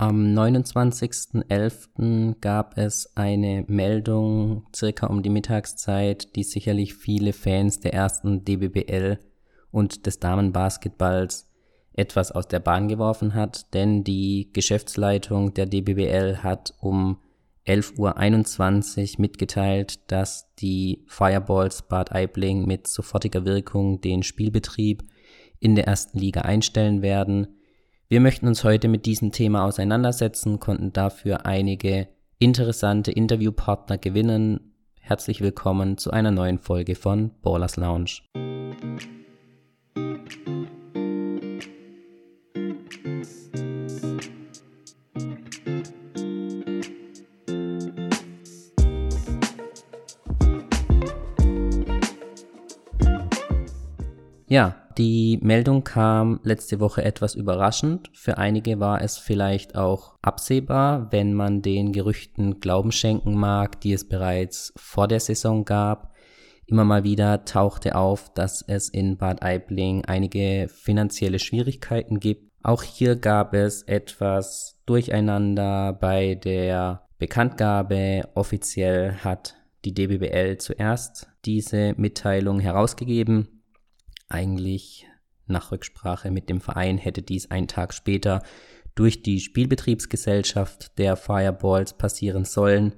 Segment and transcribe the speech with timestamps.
[0.00, 2.36] Am 29.11.
[2.40, 9.18] gab es eine Meldung circa um die Mittagszeit, die sicherlich viele Fans der ersten DBBL
[9.72, 11.50] und des Damenbasketballs
[11.94, 17.18] etwas aus der Bahn geworfen hat, denn die Geschäftsleitung der DBBL hat um
[17.66, 25.02] 11.21 Uhr mitgeteilt, dass die Fireballs Bad Aibling mit sofortiger Wirkung den Spielbetrieb
[25.58, 27.57] in der ersten Liga einstellen werden.
[28.10, 32.08] Wir möchten uns heute mit diesem Thema auseinandersetzen, konnten dafür einige
[32.38, 34.72] interessante Interviewpartner gewinnen.
[34.98, 38.22] Herzlich willkommen zu einer neuen Folge von Ballers Lounge.
[54.46, 58.10] Ja, die Meldung kam letzte Woche etwas überraschend.
[58.12, 63.92] Für einige war es vielleicht auch absehbar, wenn man den Gerüchten Glauben schenken mag, die
[63.92, 66.12] es bereits vor der Saison gab.
[66.66, 72.50] Immer mal wieder tauchte auf, dass es in Bad Aibling einige finanzielle Schwierigkeiten gibt.
[72.64, 78.28] Auch hier gab es etwas Durcheinander bei der Bekanntgabe.
[78.34, 79.54] Offiziell hat
[79.84, 83.57] die DBBL zuerst diese Mitteilung herausgegeben
[84.28, 85.06] eigentlich
[85.46, 88.42] nach Rücksprache mit dem Verein hätte dies einen Tag später
[88.94, 92.94] durch die Spielbetriebsgesellschaft der Fireballs passieren sollen.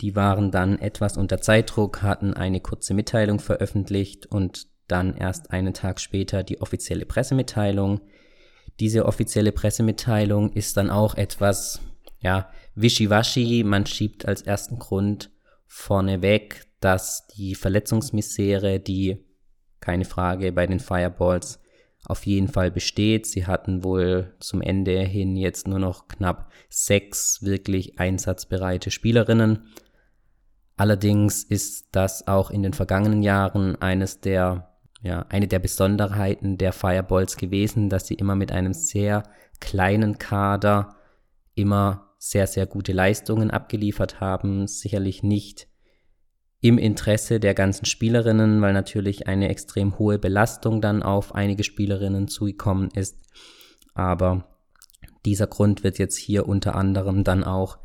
[0.00, 5.74] Die waren dann etwas unter Zeitdruck, hatten eine kurze Mitteilung veröffentlicht und dann erst einen
[5.74, 8.00] Tag später die offizielle Pressemitteilung.
[8.80, 11.80] Diese offizielle Pressemitteilung ist dann auch etwas,
[12.20, 13.62] ja, wischiwaschi.
[13.64, 15.30] Man schiebt als ersten Grund
[15.66, 19.24] vorneweg, dass die Verletzungsmisere, die
[19.82, 21.60] keine Frage, bei den Fireballs
[22.04, 23.26] auf jeden Fall besteht.
[23.26, 29.68] Sie hatten wohl zum Ende hin jetzt nur noch knapp sechs wirklich einsatzbereite Spielerinnen.
[30.76, 36.72] Allerdings ist das auch in den vergangenen Jahren eines der, ja, eine der Besonderheiten der
[36.72, 39.22] Fireballs gewesen, dass sie immer mit einem sehr
[39.60, 40.96] kleinen Kader
[41.54, 44.66] immer sehr, sehr gute Leistungen abgeliefert haben.
[44.66, 45.68] Sicherlich nicht
[46.62, 52.28] im Interesse der ganzen Spielerinnen, weil natürlich eine extrem hohe Belastung dann auf einige Spielerinnen
[52.28, 53.18] zugekommen ist.
[53.94, 54.48] Aber
[55.26, 57.78] dieser Grund wird jetzt hier unter anderem dann auch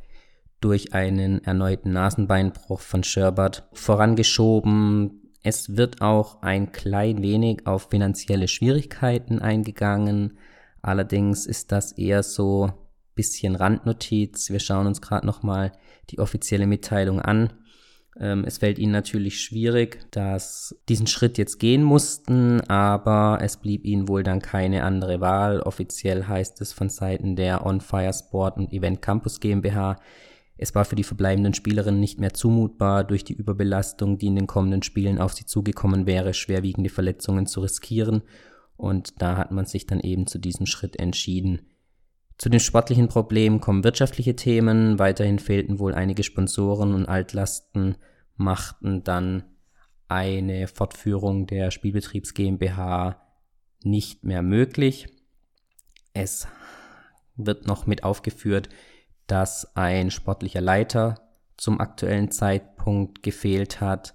[0.62, 5.34] durch einen erneuten Nasenbeinbruch von Sherbert vorangeschoben.
[5.42, 10.38] Es wird auch ein klein wenig auf finanzielle Schwierigkeiten eingegangen.
[10.84, 12.72] Allerdings ist das eher so
[13.16, 14.52] bisschen Randnotiz.
[14.52, 15.72] Wir schauen uns gerade nochmal
[16.12, 17.54] die offizielle Mitteilung an.
[18.20, 23.86] Ähm, es fällt ihnen natürlich schwierig, dass diesen Schritt jetzt gehen mussten, aber es blieb
[23.86, 25.60] ihnen wohl dann keine andere Wahl.
[25.62, 29.98] Offiziell heißt es von Seiten der On Fire Sport und Event Campus GmbH,
[30.58, 34.48] es war für die verbleibenden Spielerinnen nicht mehr zumutbar, durch die Überbelastung, die in den
[34.48, 38.24] kommenden Spielen auf sie zugekommen wäre, schwerwiegende Verletzungen zu riskieren.
[38.76, 41.62] Und da hat man sich dann eben zu diesem Schritt entschieden.
[42.38, 45.00] Zu den sportlichen Problemen kommen wirtschaftliche Themen.
[45.00, 47.98] Weiterhin fehlten wohl einige Sponsoren und Altlasten
[48.36, 49.44] machten dann
[50.08, 53.22] eine Fortführung der Spielbetriebs GmbH
[53.84, 55.08] nicht mehr möglich.
[56.14, 56.48] Es
[57.36, 58.70] wird noch mit aufgeführt,
[59.26, 61.16] dass ein sportlicher Leiter
[61.58, 64.14] zum aktuellen Zeitpunkt gefehlt hat,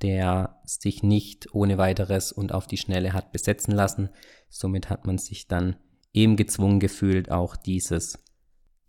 [0.00, 4.10] der sich nicht ohne weiteres und auf die Schnelle hat besetzen lassen.
[4.48, 5.76] Somit hat man sich dann
[6.14, 8.18] eben gezwungen gefühlt, auch dieses,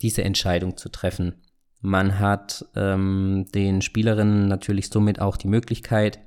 [0.00, 1.42] diese Entscheidung zu treffen.
[1.82, 6.20] Man hat ähm, den Spielerinnen natürlich somit auch die Möglichkeit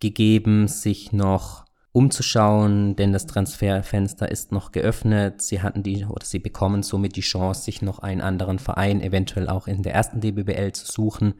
[0.00, 5.40] gegeben, sich noch umzuschauen, denn das Transferfenster ist noch geöffnet.
[5.40, 9.48] Sie hatten die oder sie bekommen somit die Chance, sich noch einen anderen Verein, eventuell
[9.48, 11.34] auch in der ersten DBBL zu suchen.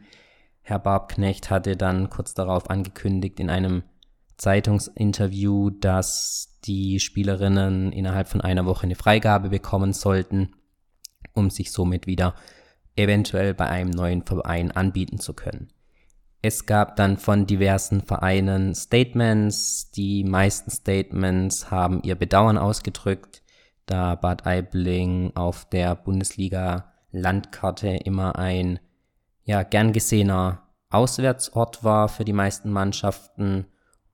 [0.63, 3.83] Herr Barbknecht hatte dann kurz darauf angekündigt in einem
[4.39, 10.55] Zeitungsinterview, dass die Spielerinnen innerhalb von einer Woche eine Freigabe bekommen sollten,
[11.33, 12.35] um sich somit wieder
[12.97, 15.69] eventuell bei einem neuen Verein anbieten zu können.
[16.43, 19.91] Es gab dann von diversen Vereinen Statements.
[19.91, 23.43] Die meisten Statements haben ihr Bedauern ausgedrückt,
[23.87, 28.79] da Bad Aibling auf der Bundesliga Landkarte immer ein
[29.45, 33.67] ja gern gesehener Auswärtsort war für die meisten Mannschaften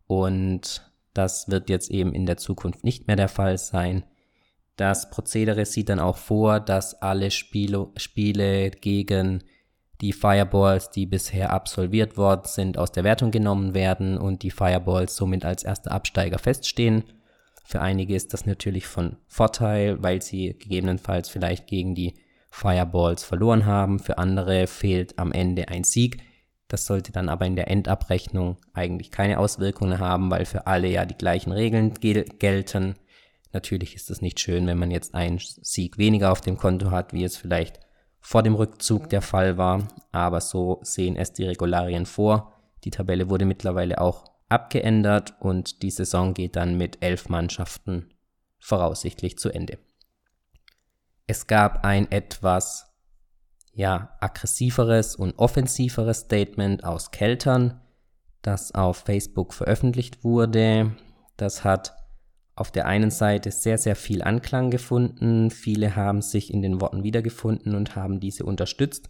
[0.07, 4.05] und das wird jetzt eben in der Zukunft nicht mehr der Fall sein.
[4.77, 9.45] Das Prozedere sieht dann auch vor, dass alle Spiele, Spiele gegen
[10.01, 15.15] die Fireballs, die bisher absolviert worden sind, aus der Wertung genommen werden und die Fireballs
[15.15, 17.05] somit als erster Absteiger feststehen.
[17.65, 22.15] Für einige ist das natürlich von Vorteil, weil sie gegebenenfalls vielleicht gegen die
[22.51, 24.01] Fireballs verloren haben.
[24.01, 26.19] Für andere fehlt am Ende ein Sieg.
[26.73, 31.05] Das sollte dann aber in der Endabrechnung eigentlich keine Auswirkungen haben, weil für alle ja
[31.05, 32.95] die gleichen Regeln gel gelten.
[33.53, 37.13] Natürlich ist es nicht schön, wenn man jetzt einen Sieg weniger auf dem Konto hat,
[37.13, 37.79] wie es vielleicht
[38.21, 42.55] vor dem Rückzug der Fall war, aber so sehen es die Regularien vor.
[42.85, 48.15] Die Tabelle wurde mittlerweile auch abgeändert und die Saison geht dann mit elf Mannschaften
[48.59, 49.77] voraussichtlich zu Ende.
[51.27, 52.92] Es gab ein etwas
[53.75, 57.81] ja, aggressiveres und offensiveres Statement aus Keltern,
[58.43, 60.95] das auf Facebook veröffentlicht wurde.
[61.37, 61.95] Das hat
[62.55, 65.51] auf der einen Seite sehr, sehr viel Anklang gefunden.
[65.51, 69.09] Viele haben sich in den Worten wiedergefunden und haben diese unterstützt.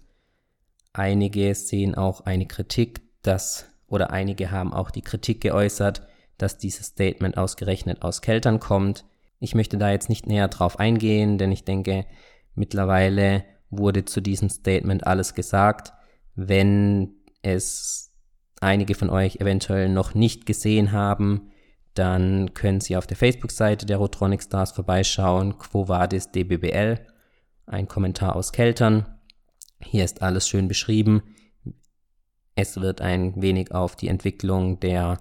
[0.93, 6.07] Einige sehen auch eine Kritik, dass, oder einige haben auch die Kritik geäußert,
[6.39, 9.05] dass dieses Statement ausgerechnet aus Keltern kommt.
[9.41, 12.07] Ich möchte da jetzt nicht näher drauf eingehen, denn ich denke,
[12.55, 15.93] mittlerweile wurde zu diesem Statement alles gesagt.
[16.37, 18.13] Wenn es
[18.61, 21.51] einige von euch eventuell noch nicht gesehen haben,
[21.95, 25.59] dann können Sie auf der Facebook-Seite der Rotronic Stars vorbeischauen.
[25.59, 27.01] Quo Vadis DBBL?
[27.67, 29.07] Ein Kommentar aus Keltern.
[29.83, 31.23] Hier ist alles schön beschrieben.
[32.55, 35.19] Es wird ein wenig auf die Entwicklung der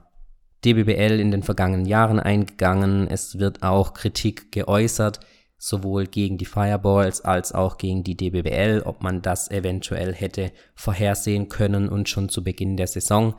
[0.63, 3.07] DBBL in den vergangenen Jahren eingegangen.
[3.07, 5.19] Es wird auch Kritik geäußert,
[5.63, 11.49] sowohl gegen die Fireballs als auch gegen die DBBL, ob man das eventuell hätte vorhersehen
[11.49, 13.35] können und schon zu Beginn der Saison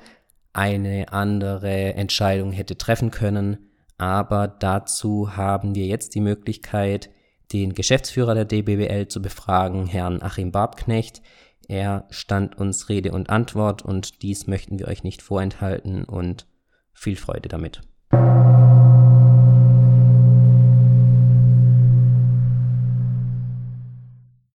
[0.52, 3.70] eine andere Entscheidung hätte treffen können.
[3.98, 7.10] Aber dazu haben wir jetzt die Möglichkeit,
[7.52, 11.22] den Geschäftsführer der DBBL zu befragen, Herrn Achim Barbknecht.
[11.66, 16.46] Er stand uns Rede und Antwort und dies möchten wir euch nicht vorenthalten und
[16.92, 17.80] viel Freude damit.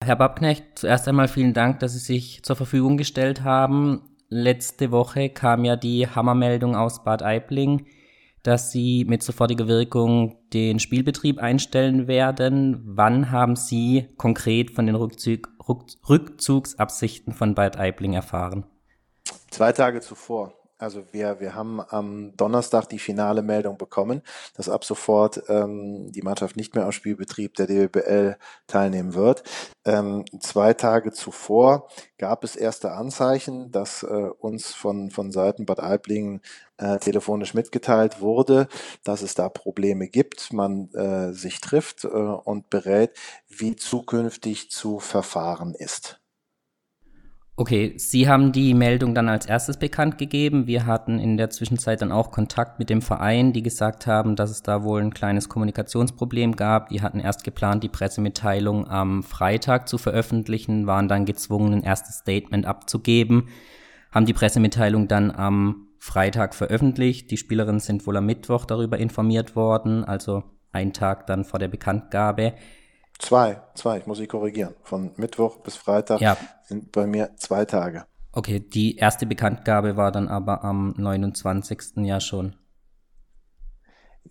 [0.03, 4.01] Herr Babknecht, zuerst einmal vielen Dank, dass Sie sich zur Verfügung gestellt haben.
[4.29, 7.85] Letzte Woche kam ja die Hammermeldung aus Bad Aibling,
[8.43, 12.81] dass Sie mit sofortiger Wirkung den Spielbetrieb einstellen werden.
[12.85, 15.49] Wann haben Sie konkret von den Rückzug,
[16.07, 18.65] Rückzugsabsichten von Bad Aibling erfahren?
[19.49, 20.53] Zwei Tage zuvor.
[20.79, 24.21] Also wir, wir haben am Donnerstag die finale Meldung bekommen,
[24.55, 28.37] dass ab sofort ähm, die Mannschaft nicht mehr am Spielbetrieb der DBL
[28.67, 29.43] teilnehmen wird.
[29.85, 31.87] Ähm, zwei Tage zuvor
[32.19, 36.41] gab es erste Anzeichen, dass äh, uns von, von Seiten Bad Aiblingen
[36.77, 38.67] äh, telefonisch mitgeteilt wurde,
[39.03, 44.99] dass es da Probleme gibt, man äh, sich trifft äh, und berät, wie zukünftig zu
[44.99, 46.19] verfahren ist.
[47.59, 50.67] Okay, Sie haben die Meldung dann als erstes bekannt gegeben.
[50.67, 54.51] Wir hatten in der Zwischenzeit dann auch Kontakt mit dem Verein, die gesagt haben, dass
[54.51, 56.89] es da wohl ein kleines Kommunikationsproblem gab.
[56.89, 62.17] Die hatten erst geplant, die Pressemitteilung am Freitag zu veröffentlichen, waren dann gezwungen, ein erstes
[62.17, 63.47] Statement abzugeben,
[64.11, 67.31] haben die Pressemitteilung dann am Freitag veröffentlicht.
[67.31, 71.69] Die Spielerinnen sind wohl am Mittwoch darüber informiert worden, also einen Tag dann vor der
[71.69, 72.53] Bekanntgabe.
[73.19, 74.75] Zwei, zwei, ich muss sie korrigieren.
[74.83, 76.37] Von Mittwoch bis Freitag ja.
[76.63, 78.05] sind bei mir zwei Tage.
[78.31, 81.79] Okay, die erste Bekanntgabe war dann aber am 29.
[82.03, 82.55] ja schon.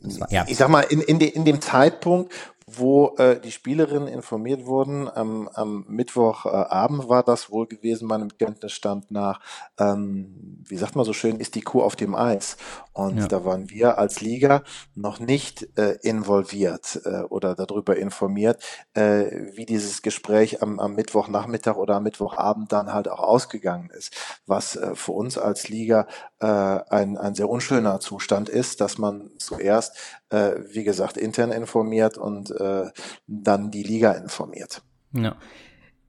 [0.00, 0.44] War, ja.
[0.46, 2.32] Ich sag mal, in, in, de, in dem Zeitpunkt,
[2.68, 5.08] wo äh, die Spielerinnen informiert wurden.
[5.08, 9.40] Am, am Mittwochabend äh, war das wohl gewesen, meinem Kenntnisstand nach.
[9.78, 12.56] Ähm, wie sagt man so schön, ist die Kuh auf dem Eis.
[12.92, 13.28] Und ja.
[13.28, 14.64] da waren wir als Liga
[14.96, 18.60] noch nicht äh, involviert äh, oder darüber informiert,
[18.94, 24.12] äh, wie dieses Gespräch am, am Mittwochnachmittag oder am Mittwochabend dann halt auch ausgegangen ist.
[24.46, 26.08] Was äh, für uns als Liga
[26.40, 29.96] äh, ein, ein sehr unschöner Zustand ist, dass man zuerst,
[30.30, 32.90] äh, wie gesagt, intern informiert und äh,
[33.26, 34.82] dann die Liga informiert.
[35.12, 35.36] Ja.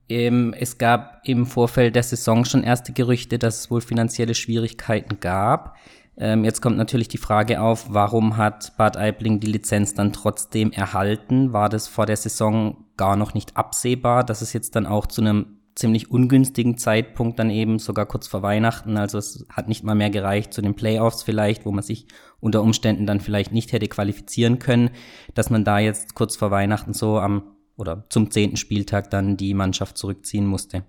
[0.08, 5.20] Ähm, es gab im Vorfeld der Saison schon erste Gerüchte, dass es wohl finanzielle Schwierigkeiten
[5.20, 5.76] gab.
[6.16, 10.72] Ähm, jetzt kommt natürlich die Frage auf, warum hat Bad Aibling die Lizenz dann trotzdem
[10.72, 11.52] erhalten?
[11.52, 15.20] War das vor der Saison gar noch nicht absehbar, dass es jetzt dann auch zu
[15.20, 18.96] einem ziemlich ungünstigen Zeitpunkt dann eben, sogar kurz vor Weihnachten.
[18.96, 22.06] Also es hat nicht mal mehr gereicht zu den Playoffs vielleicht, wo man sich
[22.40, 24.90] unter Umständen dann vielleicht nicht hätte qualifizieren können,
[25.34, 29.54] dass man da jetzt kurz vor Weihnachten so am oder zum zehnten Spieltag dann die
[29.54, 30.82] Mannschaft zurückziehen musste.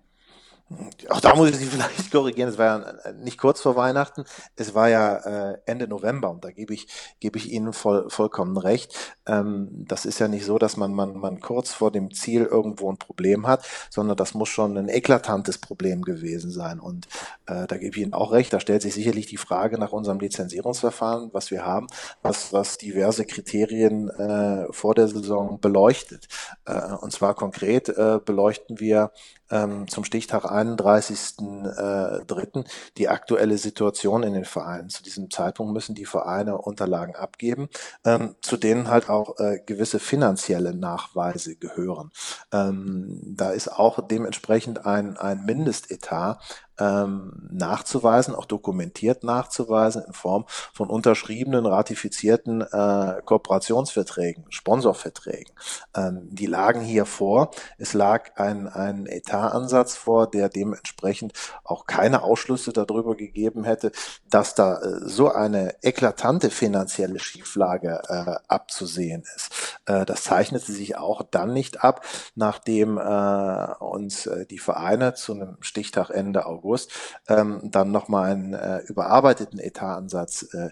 [1.09, 2.49] Auch da muss ich Sie vielleicht korrigieren.
[2.49, 4.23] Es war ja nicht kurz vor Weihnachten.
[4.55, 5.15] Es war ja
[5.51, 6.87] äh, Ende November und da gebe ich,
[7.19, 9.17] gebe ich Ihnen voll, vollkommen recht.
[9.25, 12.91] Ähm, das ist ja nicht so, dass man, man, man kurz vor dem Ziel irgendwo
[12.91, 16.79] ein Problem hat, sondern das muss schon ein eklatantes Problem gewesen sein.
[16.79, 17.07] Und
[17.47, 18.53] äh, da gebe ich Ihnen auch recht.
[18.53, 21.87] Da stellt sich sicherlich die Frage nach unserem Lizenzierungsverfahren, was wir haben,
[22.21, 26.27] was, was diverse Kriterien äh, vor der Saison beleuchtet.
[26.65, 29.11] Äh, und zwar konkret äh, beleuchten wir
[29.51, 32.59] ähm, zum Stichtag 31.03.
[32.59, 32.63] Äh,
[32.97, 34.89] die aktuelle Situation in den Vereinen.
[34.89, 37.69] Zu diesem Zeitpunkt müssen die Vereine Unterlagen abgeben,
[38.05, 42.11] ähm, zu denen halt auch äh, gewisse finanzielle Nachweise gehören.
[42.51, 46.39] Ähm, da ist auch dementsprechend ein, ein Mindestetat
[46.79, 55.53] ähm, nachzuweisen, auch dokumentiert nachzuweisen in Form von unterschriebenen, ratifizierten äh, Kooperationsverträgen, Sponsorverträgen.
[55.95, 57.51] Ähm, die lagen hier vor.
[57.77, 61.33] Es lag ein, ein Etatansatz vor, der dementsprechend
[61.63, 63.91] auch keine Ausschlüsse darüber gegeben hätte,
[64.29, 69.68] dass da äh, so eine eklatante finanzielle Schieflage äh, abzusehen ist.
[69.89, 72.05] Äh, das zeichnete sich auch dann nicht ab,
[72.35, 76.91] nachdem äh, uns äh, die Vereine zu einem Stichtag Ende August
[77.27, 80.69] ähm, dann nochmal einen äh, überarbeiteten Etatansatz äh,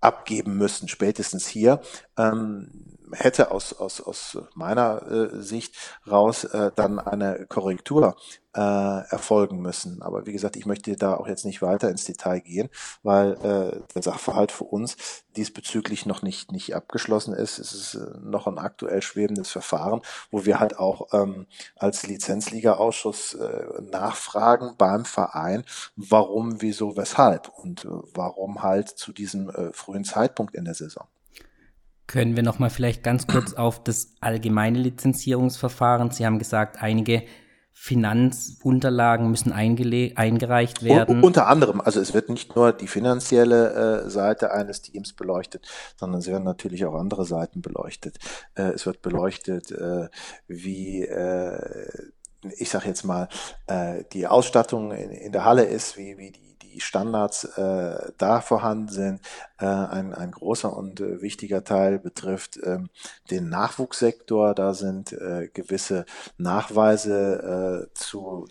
[0.00, 1.80] abgeben müssen, spätestens hier.
[2.16, 5.74] Ähm, hätte aus, aus, aus meiner äh, Sicht
[6.10, 8.16] raus äh, dann eine Korrektur
[8.54, 8.60] äh,
[9.10, 10.02] erfolgen müssen.
[10.02, 12.68] Aber wie gesagt, ich möchte da auch jetzt nicht weiter ins Detail gehen,
[13.02, 14.96] weil äh, der Sachverhalt für uns
[15.36, 17.58] diesbezüglich noch nicht, nicht abgeschlossen ist.
[17.58, 20.00] Es ist äh, noch ein aktuell schwebendes Verfahren,
[20.30, 25.64] wo wir halt auch ähm, als Lizenzliga-Ausschuss äh, nachfragen beim Verein,
[25.96, 31.06] warum, wieso, weshalb und äh, warum halt zu diesem äh, frühen Zeitpunkt in der Saison.
[32.10, 36.10] Können wir noch mal vielleicht ganz kurz auf das allgemeine Lizenzierungsverfahren?
[36.10, 37.22] Sie haben gesagt, einige
[37.72, 41.22] Finanzunterlagen müssen eingereicht werden.
[41.22, 45.68] U unter anderem, also es wird nicht nur die finanzielle äh, Seite eines Teams beleuchtet,
[45.94, 48.18] sondern es werden natürlich auch andere Seiten beleuchtet.
[48.56, 50.08] Äh, es wird beleuchtet, äh,
[50.48, 52.10] wie äh,
[52.58, 53.28] ich sage jetzt mal,
[53.68, 58.40] äh, die Ausstattung in, in der Halle ist, wie, wie die die Standards äh, da
[58.40, 59.20] vorhanden sind.
[59.58, 62.88] Äh, ein, ein großer und äh, wichtiger Teil betrifft ähm,
[63.30, 64.54] den Nachwuchssektor.
[64.54, 66.04] Da sind äh, gewisse
[66.38, 68.46] Nachweise äh, zu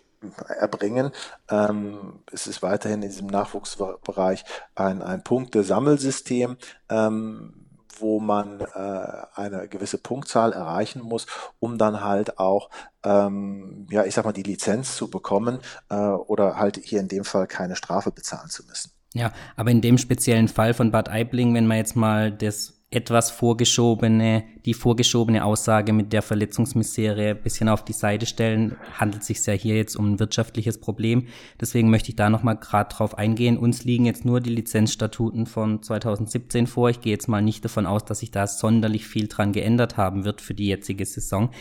[0.48, 1.12] erbringen.
[1.50, 4.44] Ähm, es ist weiterhin in diesem Nachwuchsbereich
[4.76, 6.58] ein, ein Punktesammelsystem.
[6.90, 7.59] Ähm,
[8.00, 11.28] wo man äh, eine gewisse Punktzahl erreichen muss,
[11.60, 12.70] um dann halt auch,
[13.04, 17.24] ähm, ja, ich sag mal, die Lizenz zu bekommen äh, oder halt hier in dem
[17.24, 18.92] Fall keine Strafe bezahlen zu müssen.
[19.14, 23.30] Ja, aber in dem speziellen Fall von Bad Aibling, wenn man jetzt mal das etwas
[23.30, 29.54] vorgeschobene, die vorgeschobene Aussage mit der Verletzungsmisere bisschen auf die Seite stellen, handelt sich ja
[29.54, 31.28] hier jetzt um ein wirtschaftliches Problem.
[31.62, 33.60] Deswegen möchte ich da nochmal gerade drauf eingehen.
[33.60, 36.90] Uns liegen jetzt nur die Lizenzstatuten von 2017 vor.
[36.90, 40.26] Ich gehe jetzt mal nicht davon aus, dass sich da sonderlich viel dran geändert haben
[40.26, 41.52] wird für die jetzige Saison.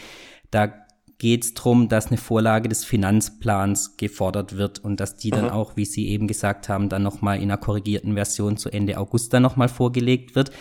[0.51, 0.73] Da
[1.19, 5.51] geht es darum, dass eine Vorlage des Finanzplans gefordert wird und dass die dann mhm.
[5.51, 9.35] auch, wie Sie eben gesagt haben, dann nochmal in einer korrigierten Version zu Ende August
[9.35, 10.53] dann nochmal vorgelegt wird.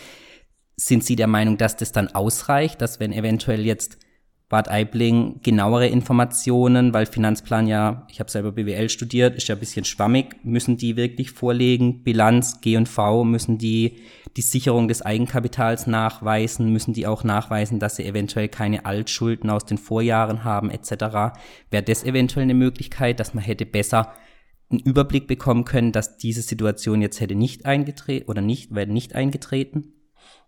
[0.80, 3.98] Sind Sie der Meinung, dass das dann ausreicht, dass wenn eventuell jetzt
[4.50, 9.60] Bad Aibling genauere Informationen, weil Finanzplan ja, ich habe selber BWL studiert, ist ja ein
[9.60, 13.98] bisschen schwammig, müssen die wirklich vorlegen, Bilanz, G&V, müssen die
[14.38, 19.66] die Sicherung des Eigenkapitals nachweisen, müssen die auch nachweisen, dass sie eventuell keine Altschulden aus
[19.66, 21.36] den Vorjahren haben etc.
[21.72, 24.14] Wäre das eventuell eine Möglichkeit, dass man hätte besser
[24.70, 29.16] einen Überblick bekommen können, dass diese Situation jetzt hätte nicht eingetreten oder nicht, wäre nicht
[29.16, 29.97] eingetreten?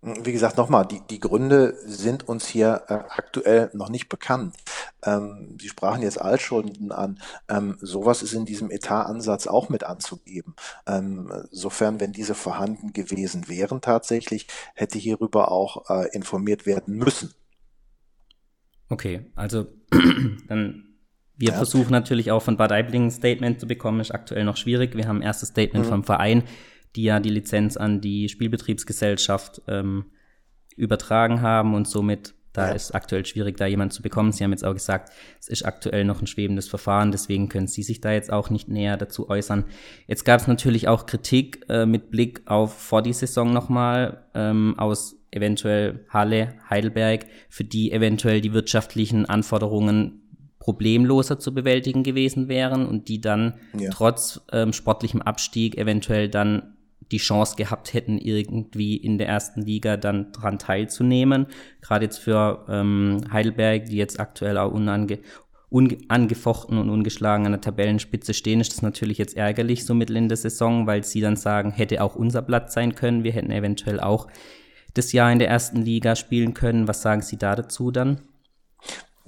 [0.02, 4.56] Wie gesagt, nochmal, die, die Gründe sind uns hier äh, aktuell noch nicht bekannt.
[5.04, 7.20] Ähm, Sie sprachen jetzt Altschulden an.
[7.50, 10.56] Ähm, sowas ist in diesem Etatansatz auch mit anzugeben.
[10.88, 17.34] Ähm, sofern, wenn diese vorhanden gewesen wären tatsächlich, hätte hierüber auch äh, informiert werden müssen.
[18.88, 19.68] Okay, also
[20.48, 20.86] dann
[21.40, 21.56] wir ja.
[21.56, 24.96] versuchen natürlich auch von Bad Aibling ein Statement zu bekommen, ist aktuell noch schwierig.
[24.96, 25.90] Wir haben ein erstes Statement mhm.
[25.90, 26.44] vom Verein
[26.96, 30.06] die ja die Lizenz an die Spielbetriebsgesellschaft ähm,
[30.76, 32.74] übertragen haben und somit da ja.
[32.74, 34.32] ist aktuell schwierig, da jemand zu bekommen.
[34.32, 37.84] Sie haben jetzt auch gesagt, es ist aktuell noch ein schwebendes Verfahren, deswegen können Sie
[37.84, 39.66] sich da jetzt auch nicht näher dazu äußern.
[40.08, 44.74] Jetzt gab es natürlich auch Kritik äh, mit Blick auf vor die Saison nochmal ähm,
[44.78, 50.22] aus eventuell Halle, Heidelberg, für die eventuell die wirtschaftlichen Anforderungen
[50.58, 53.92] problemloser zu bewältigen gewesen wären und die dann ja.
[53.92, 56.76] trotz ähm, sportlichem Abstieg eventuell dann
[57.12, 61.48] die Chance gehabt hätten, irgendwie in der ersten Liga dann dran teilzunehmen.
[61.82, 65.20] Gerade jetzt für ähm, Heidelberg, die jetzt aktuell auch unange
[65.72, 70.28] unangefochten und ungeschlagen an der Tabellenspitze stehen, ist das natürlich jetzt ärgerlich so mittel in
[70.28, 73.24] der Saison, weil sie dann sagen, hätte auch unser Platz sein können.
[73.24, 74.28] Wir hätten eventuell auch
[74.96, 76.88] das Jahr in der ersten Liga spielen können.
[76.88, 78.20] Was sagen Sie da dazu dann?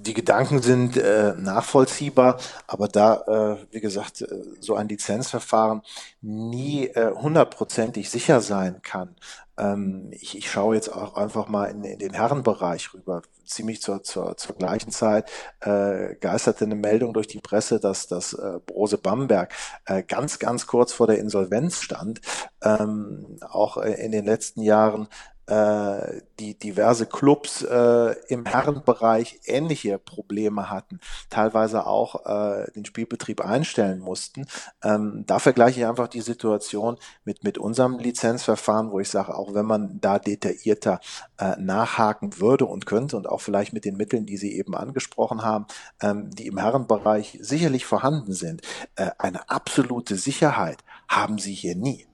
[0.04, 4.28] Die Gedanken sind äh, nachvollziehbar, aber da, äh, wie gesagt, äh,
[4.60, 5.84] so ein Lizenzverfahren
[6.22, 9.16] nie äh, hundertprozentig sicher sein kann.
[9.60, 13.22] Ähm, ich, ich schaue jetzt auch einfach mal in, in den Herrenbereich rüber.
[13.46, 15.30] Ziemlich zur, zur, zur gleichen Zeit
[15.60, 19.54] äh, geisterte eine Meldung durch die Presse, dass das äh, Brose Bamberg
[19.86, 22.22] äh, ganz, ganz kurz vor der Insolvenz stand.
[22.64, 25.10] Ähm, auch äh, in den letzten Jahren
[25.48, 33.42] äh, die diverse Clubs äh, im Herrenbereich ähnliche Probleme hatten, teilweise auch äh, den Spielbetrieb
[33.42, 34.46] einstellen mussten.
[34.84, 39.54] Ähm, da vergleiche ich einfach die Situation mit, mit unserem Lizenzverfahren, wo ich sage, auch
[39.54, 41.00] wenn man da detaillierter
[41.38, 45.44] äh, nachhaken würde und könnte und auch vielleicht mit den Mitteln, die Sie eben angesprochen
[45.44, 45.66] haben,
[46.02, 48.62] ähm, die im Herrenbereich sicherlich vorhanden sind,
[48.96, 52.06] äh, eine absolute Sicherheit haben Sie hier nie.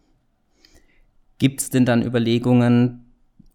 [1.39, 3.06] Gibt es denn dann Überlegungen,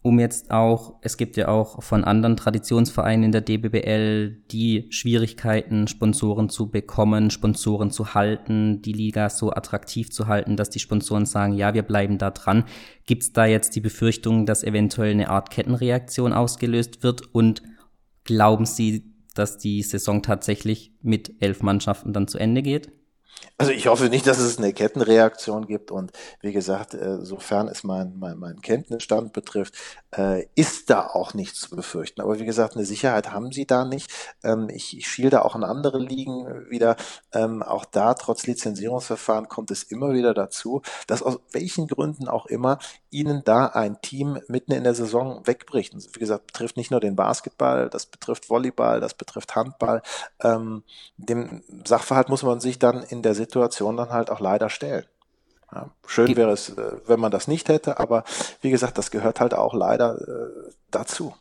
[0.03, 5.87] um jetzt auch, es gibt ja auch von anderen Traditionsvereinen in der DBBL die Schwierigkeiten,
[5.87, 11.25] Sponsoren zu bekommen, Sponsoren zu halten, die Liga so attraktiv zu halten, dass die Sponsoren
[11.25, 12.65] sagen, ja, wir bleiben da dran.
[13.05, 17.33] Gibt es da jetzt die Befürchtung, dass eventuell eine Art Kettenreaktion ausgelöst wird?
[17.33, 17.63] Und
[18.25, 22.91] glauben Sie, dass die Saison tatsächlich mit elf Mannschaften dann zu Ende geht?
[23.57, 26.11] Also ich hoffe nicht, dass es eine Kettenreaktion gibt und
[26.41, 29.75] wie gesagt, äh, sofern es mein, mein, mein Kenntnisstand betrifft,
[30.17, 32.21] äh, ist da auch nichts zu befürchten.
[32.21, 34.11] Aber wie gesagt, eine Sicherheit haben sie da nicht.
[34.43, 36.95] Ähm, ich, ich schiel da auch in andere Ligen wieder.
[37.31, 42.47] Ähm, auch da, trotz Lizenzierungsverfahren, kommt es immer wieder dazu, dass aus welchen Gründen auch
[42.47, 42.79] immer
[43.13, 45.93] ihnen da ein Team mitten in der Saison wegbricht.
[45.93, 50.01] Und wie gesagt, betrifft nicht nur den Basketball, das betrifft Volleyball, das betrifft Handball.
[50.41, 50.83] Ähm,
[51.17, 55.05] dem Sachverhalt muss man sich dann in der Situation dann halt auch leider stellen.
[55.71, 58.23] Ja, schön wäre es, äh, wenn man das nicht hätte, aber
[58.61, 61.33] wie gesagt, das gehört halt auch leider äh, dazu.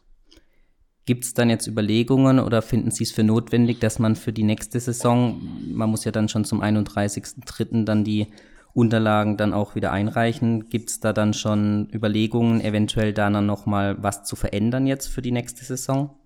[1.05, 4.45] Gibt es dann jetzt Überlegungen oder finden Sie es für notwendig, dass man für die
[4.45, 7.85] nächste Saison, man muss ja dann schon zum 31.03.
[7.85, 8.29] dann die
[8.75, 14.03] Unterlagen dann auch wieder einreichen, gibt es da dann schon Überlegungen, eventuell da dann nochmal
[14.03, 16.19] was zu verändern jetzt für die nächste Saison?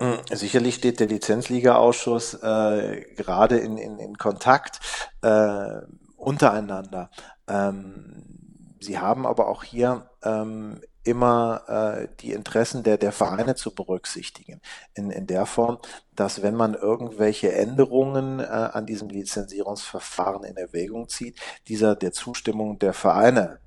[0.00, 4.80] Hm, sicherlich steht der Lizenzliga-Ausschuss äh, gerade in, in, in Kontakt
[5.22, 5.82] äh,
[6.16, 7.10] untereinander.
[7.46, 13.74] Ähm, sie haben aber auch hier ähm, immer äh, die Interessen der, der Vereine zu
[13.74, 14.60] berücksichtigen.
[14.94, 15.78] In, in der Form,
[16.14, 22.78] dass wenn man irgendwelche Änderungen äh, an diesem Lizenzierungsverfahren in Erwägung zieht, dieser der Zustimmung
[22.78, 23.60] der Vereine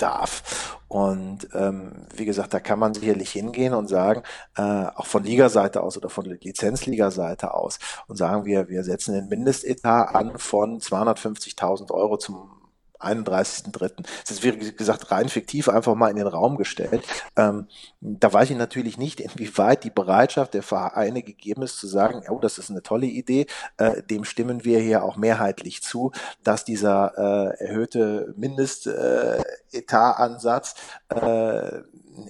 [0.00, 0.78] darf.
[0.88, 4.22] Und ähm, wie gesagt, da kann man sicherlich hingehen und sagen,
[4.56, 9.28] äh, auch von Ligaseite aus oder von Lizenzliga-Seite aus und sagen wir, wir setzen den
[9.28, 12.59] Mindestetat an von 250.000 Euro zum
[13.00, 13.92] 31.3.
[13.96, 17.04] Das ist, wie gesagt, rein fiktiv einfach mal in den Raum gestellt.
[17.36, 17.66] Ähm,
[18.00, 22.38] da weiß ich natürlich nicht, inwieweit die Bereitschaft der Vereine gegeben ist, zu sagen, oh,
[22.38, 27.12] das ist eine tolle Idee, äh, dem stimmen wir hier auch mehrheitlich zu, dass dieser
[27.16, 30.74] äh, erhöhte Mindestetatansatz,
[31.08, 31.82] äh,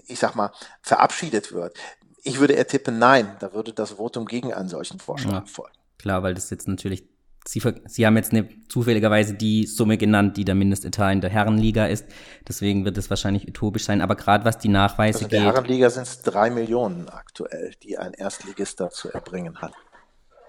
[0.06, 0.52] ich sag mal,
[0.82, 1.78] verabschiedet wird.
[2.22, 5.72] Ich würde eher tippen, nein, da würde das Votum gegen einen solchen Vorschlag ja, folgen.
[5.98, 7.08] Klar, weil das jetzt natürlich
[7.50, 11.86] Sie, Sie haben jetzt eine, zufälligerweise die Summe genannt, die der Mindestetat in der Herrenliga
[11.86, 12.06] ist.
[12.46, 14.02] Deswegen wird es wahrscheinlich utopisch sein.
[14.02, 15.52] Aber gerade was die Nachweise also in der geht.
[15.54, 19.72] Herrenliga sind es drei Millionen aktuell, die ein Erstligist zu erbringen hat.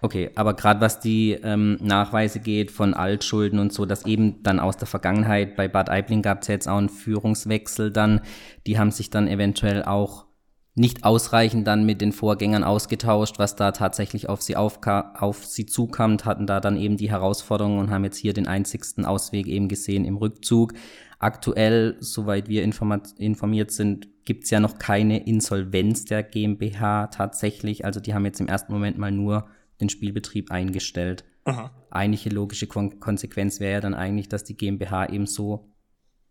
[0.04, 4.60] Okay, aber gerade was die ähm, Nachweise geht von Altschulden und so, dass eben dann
[4.60, 8.22] aus der Vergangenheit bei Bad Aibling gab es jetzt auch einen Führungswechsel dann,
[8.68, 10.28] die haben sich dann eventuell auch
[10.73, 16.17] nicht ausreichend dann mit den Vorgängern ausgetauscht, was da tatsächlich auf sie, auf sie zukam,
[16.23, 20.05] hatten da dann eben die Herausforderungen und haben jetzt hier den einzigsten Ausweg eben gesehen
[20.05, 20.73] im Rückzug.
[21.19, 27.84] Aktuell, soweit wir informiert sind, gibt's ja noch keine Insolvenz der GmbH tatsächlich.
[27.84, 29.47] Also die haben jetzt im ersten Moment mal nur
[29.81, 31.25] den Spielbetrieb eingestellt.
[31.43, 31.71] Aha.
[31.89, 35.71] Eigentliche logische Kon Konsequenz wäre ja dann eigentlich, dass die GmbH eben so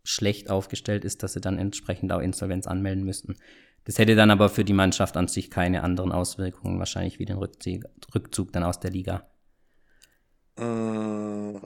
[0.02, 3.36] schlecht aufgestellt ist, dass sie dann entsprechend auch Insolvenz anmelden müssten.
[3.84, 7.38] Das hätte dann aber für die Mannschaft an sich keine anderen Auswirkungen, wahrscheinlich wie den
[7.38, 9.26] Rückzug, Rückzug dann aus der Liga.
[10.56, 11.56] Mm,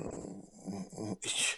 [1.23, 1.57] ich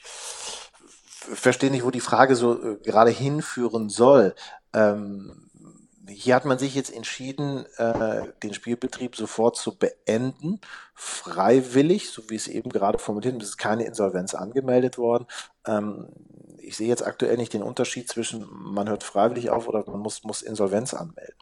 [1.34, 4.34] verstehe nicht, wo die Frage so äh, gerade hinführen soll.
[4.72, 5.45] Ähm,
[6.08, 10.60] hier hat man sich jetzt entschieden, äh, den Spielbetrieb sofort zu beenden,
[10.94, 15.26] freiwillig, so wie es eben gerade formuliert ist, ist keine Insolvenz angemeldet worden.
[15.66, 16.08] Ähm,
[16.58, 20.24] ich sehe jetzt aktuell nicht den Unterschied zwischen, man hört freiwillig auf oder man muss,
[20.24, 21.36] muss Insolvenz anmelden.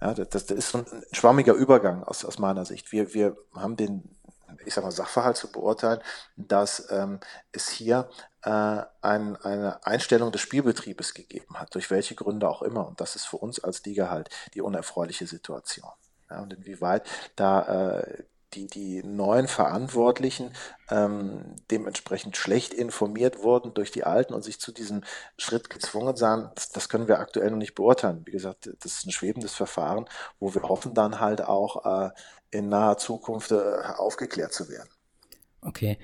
[0.00, 2.92] Ja, das, das ist so ein schwammiger Übergang aus, aus meiner Sicht.
[2.92, 4.02] Wir, wir haben den,
[4.64, 6.00] ich sag mal, Sachverhalt zu beurteilen,
[6.36, 7.20] dass ähm,
[7.52, 8.08] es hier
[8.46, 12.86] äh, ein, eine Einstellung des Spielbetriebes gegeben hat, durch welche Gründe auch immer.
[12.86, 15.90] Und das ist für uns als Liga halt die unerfreuliche Situation.
[16.30, 18.22] Ja, und inwieweit da äh,
[18.54, 20.52] die, die neuen Verantwortlichen
[20.90, 25.02] ähm, dementsprechend schlecht informiert wurden durch die Alten und sich zu diesem
[25.36, 28.22] Schritt gezwungen sahen, das, das können wir aktuell noch nicht beurteilen.
[28.24, 32.10] Wie gesagt, das ist ein schwebendes Verfahren, wo wir hoffen dann halt auch äh,
[32.52, 33.56] in naher Zukunft äh,
[33.96, 34.88] aufgeklärt zu werden.
[35.62, 35.98] Okay.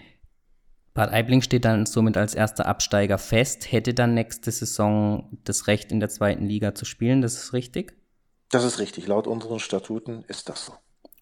[0.95, 5.91] Bad Aibling steht dann somit als erster Absteiger fest, hätte dann nächste Saison das Recht
[5.91, 7.97] in der zweiten Liga zu spielen, das ist richtig?
[8.51, 9.07] Das ist richtig.
[9.07, 10.75] Laut unseren Statuten ist das so.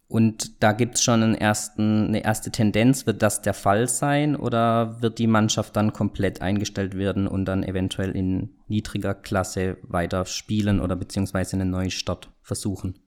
[0.08, 3.06] Und da gibt es schon einen ersten, eine erste Tendenz.
[3.06, 7.62] Wird das der Fall sein oder wird die Mannschaft dann komplett eingestellt werden und dann
[7.62, 12.98] eventuell in niedriger Klasse weiter spielen oder beziehungsweise einen neuen Start versuchen?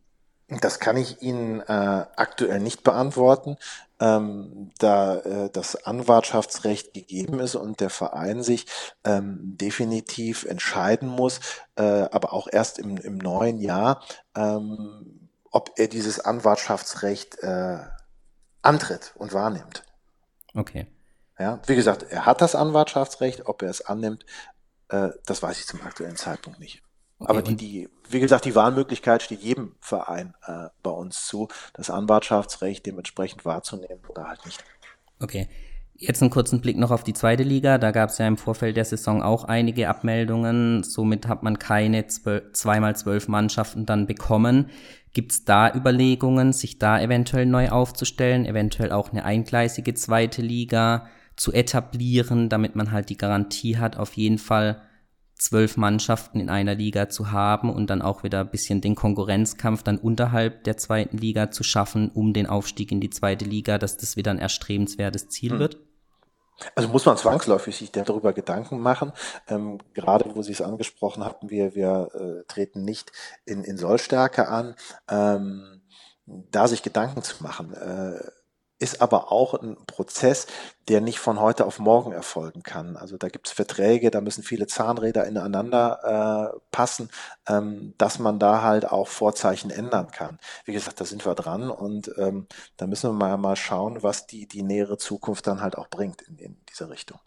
[0.61, 3.57] Das kann ich Ihnen äh, aktuell nicht beantworten,
[3.99, 8.65] ähm, da äh, das Anwartschaftsrecht gegeben ist und der Verein sich
[9.03, 11.39] ähm, definitiv entscheiden muss,
[11.75, 14.03] äh, aber auch erst im, im neuen Jahr,
[14.35, 17.79] ähm, ob er dieses Anwartschaftsrecht äh,
[18.61, 19.83] antritt und wahrnimmt.
[20.55, 20.87] Okay.
[21.39, 24.25] Ja, wie gesagt, er hat das Anwartschaftsrecht, ob er es annimmt,
[24.89, 26.83] äh, das weiß ich zum aktuellen Zeitpunkt nicht.
[27.19, 31.47] Okay, Aber die, die, wie gesagt, die Wahlmöglichkeit steht jedem Verein äh, bei uns zu,
[31.73, 34.63] das Anwartschaftsrecht dementsprechend wahrzunehmen oder halt nicht.
[35.19, 35.47] Okay.
[35.95, 37.77] Jetzt einen kurzen Blick noch auf die zweite Liga.
[37.77, 40.83] Da gab es ja im Vorfeld der Saison auch einige Abmeldungen.
[40.83, 44.69] Somit hat man keine zweimal zwölf Mannschaften dann bekommen.
[45.13, 51.07] Gibt es da Überlegungen, sich da eventuell neu aufzustellen, eventuell auch eine eingleisige zweite Liga
[51.35, 54.81] zu etablieren, damit man halt die Garantie hat, auf jeden Fall
[55.43, 59.83] zwölf Mannschaften in einer Liga zu haben und dann auch wieder ein bisschen den Konkurrenzkampf
[59.83, 63.97] dann unterhalb der zweiten Liga zu schaffen, um den Aufstieg in die zweite Liga, dass
[63.97, 65.59] das wieder ein erstrebenswertes Ziel hm.
[65.59, 65.79] wird?
[66.75, 69.11] Also muss man zwangsläufig sich darüber Gedanken machen.
[69.47, 73.11] Ähm, gerade wo Sie es angesprochen hatten, wir, wir äh, treten nicht
[73.45, 74.75] in, in Sollstärke an.
[75.09, 75.81] Ähm,
[76.25, 77.73] da sich Gedanken zu machen.
[77.73, 78.19] Äh,
[78.83, 80.45] ist aber auch ein Prozess,
[80.89, 82.97] der nicht von heute auf morgen erfolgen kann.
[82.97, 87.09] Also da gibt es Verträge, da müssen viele Zahnräder ineinander äh, passen,
[87.47, 90.37] ähm, dass man da halt auch Vorzeichen ändern kann.
[90.65, 94.27] Wie gesagt, da sind wir dran und ähm, da müssen wir mal, mal schauen, was
[94.27, 97.19] die, die nähere Zukunft dann halt auch bringt in, in diese Richtung.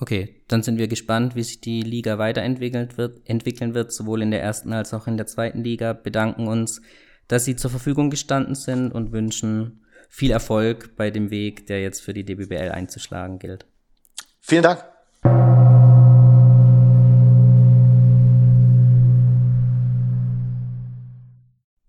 [0.00, 4.30] Okay, dann sind wir gespannt, wie sich die Liga weiterentwickelt wird, entwickeln wird, sowohl in
[4.30, 5.92] der ersten als auch in der zweiten Liga.
[5.92, 6.80] Bedanken uns,
[7.26, 12.00] dass Sie zur Verfügung gestanden sind und wünschen viel Erfolg bei dem Weg, der jetzt
[12.00, 13.66] für die DBBL einzuschlagen gilt.
[14.40, 14.84] Vielen Dank.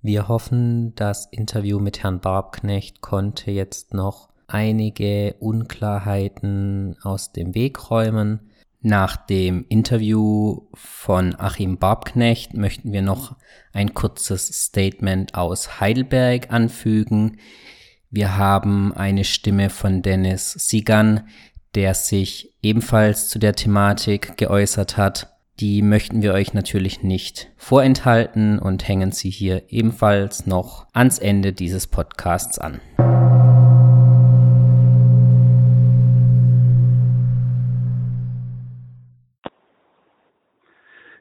[0.01, 7.89] Wir hoffen, das Interview mit Herrn Barbknecht konnte jetzt noch einige Unklarheiten aus dem Weg
[7.91, 8.39] räumen.
[8.81, 13.35] Nach dem Interview von Achim Barbknecht möchten wir noch
[13.73, 17.37] ein kurzes Statement aus Heidelberg anfügen.
[18.11, 21.29] Wir haben eine Stimme von Dennis Sigan,
[21.75, 25.27] der sich ebenfalls zu der Thematik geäußert hat.
[25.59, 31.53] Die möchten wir euch natürlich nicht vorenthalten und hängen sie hier ebenfalls noch ans Ende
[31.53, 32.81] dieses Podcasts an.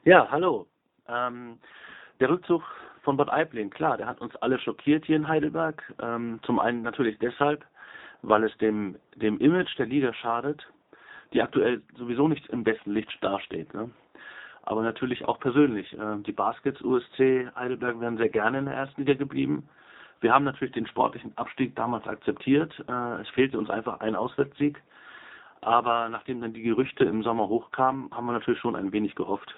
[0.05, 0.66] Ja, hallo.
[1.07, 1.59] Ähm,
[2.18, 2.62] der Rückzug
[3.09, 5.83] von Bad Aibling, klar, der hat uns alle schockiert hier in Heidelberg.
[5.99, 7.64] Ähm, zum einen natürlich deshalb,
[8.21, 10.62] weil es dem, dem Image der Liga schadet,
[11.33, 13.73] die aktuell sowieso nicht im besten Licht dasteht.
[13.73, 13.88] Ne?
[14.64, 15.90] Aber natürlich auch persönlich.
[15.94, 19.66] Äh, die Baskets USC Heidelberg wären sehr gerne in der ersten Liga geblieben.
[20.21, 22.75] Wir haben natürlich den sportlichen Abstieg damals akzeptiert.
[22.88, 24.83] Äh, es fehlte uns einfach ein Auswärtssieg.
[25.62, 29.55] Aber nachdem dann die Gerüchte im Sommer hochkamen, haben wir natürlich schon ein wenig gehofft.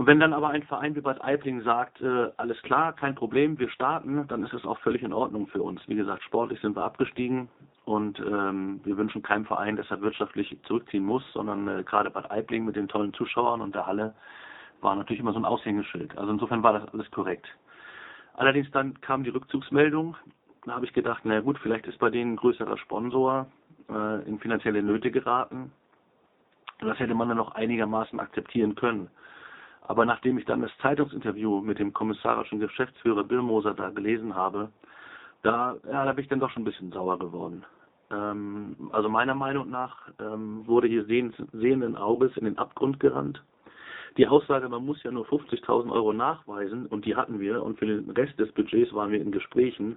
[0.00, 3.58] Und wenn dann aber ein Verein wie Bad Aibling sagt, äh, alles klar, kein Problem,
[3.58, 5.86] wir starten, dann ist es auch völlig in Ordnung für uns.
[5.88, 7.50] Wie gesagt, sportlich sind wir abgestiegen
[7.84, 12.30] und ähm, wir wünschen keinem Verein, dass er wirtschaftlich zurückziehen muss, sondern äh, gerade Bad
[12.30, 14.14] Aibling mit den tollen Zuschauern und der Halle
[14.80, 16.16] war natürlich immer so ein Aushängeschild.
[16.16, 17.46] Also insofern war das alles korrekt.
[18.32, 20.16] Allerdings dann kam die Rückzugsmeldung.
[20.64, 23.48] Da habe ich gedacht, na gut, vielleicht ist bei denen ein größerer Sponsor
[23.90, 25.72] äh, in finanzielle Nöte geraten.
[26.78, 29.10] Das hätte man dann noch einigermaßen akzeptieren können.
[29.90, 34.68] Aber nachdem ich dann das Zeitungsinterview mit dem kommissarischen Geschäftsführer Bill Moser da gelesen habe,
[35.42, 37.64] da, ja, da bin ich dann doch schon ein bisschen sauer geworden.
[38.12, 43.42] Ähm, also meiner Meinung nach ähm, wurde hier sehend, sehenden Auges in den Abgrund gerannt.
[44.16, 47.86] die Aussage, man muss ja nur 50.000 Euro nachweisen und die hatten wir und für
[47.86, 49.96] den Rest des Budgets waren wir in Gesprächen,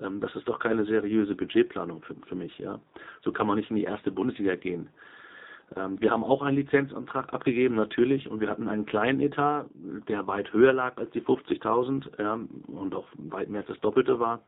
[0.00, 2.58] ähm, das ist doch keine seriöse Budgetplanung für, für mich.
[2.58, 2.80] Ja,
[3.22, 4.88] So kann man nicht in die erste Bundesliga gehen.
[5.76, 9.66] Ähm, wir haben auch einen Lizenzantrag abgegeben, natürlich, und wir hatten einen kleinen Etat,
[10.08, 14.18] der weit höher lag als die 50.000 ja, und auch weit mehr als das Doppelte
[14.18, 14.40] war.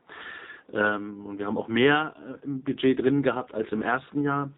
[0.73, 4.49] Ähm, und wir haben auch mehr äh, im Budget drin gehabt als im ersten Jahr.